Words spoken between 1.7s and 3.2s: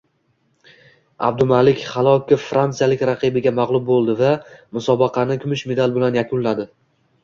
Halokov fransiyalik